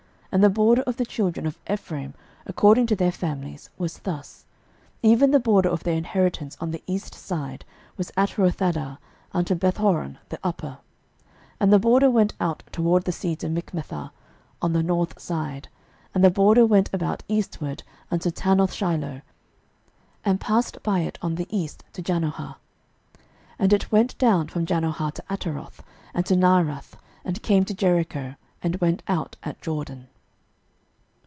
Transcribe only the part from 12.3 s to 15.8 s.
out toward the sea to Michmethah on the north side;